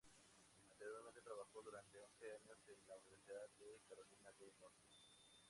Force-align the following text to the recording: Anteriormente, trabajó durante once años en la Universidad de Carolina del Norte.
Anteriormente, 0.67 1.21
trabajó 1.21 1.61
durante 1.61 1.99
once 1.99 2.25
años 2.33 2.57
en 2.67 2.87
la 2.87 2.95
Universidad 2.97 3.47
de 3.59 3.79
Carolina 3.87 4.31
del 4.39 4.51
Norte. 4.59 4.87